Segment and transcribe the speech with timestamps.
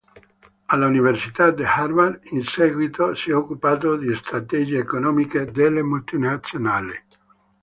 [0.73, 6.93] All'Università di Harvard, in seguito, si è occupato di strategie economiche delle multinazionali.